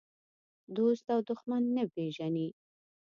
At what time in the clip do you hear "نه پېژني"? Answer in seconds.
1.75-2.47